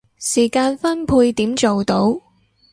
[0.17, 2.19] 時間分配點做到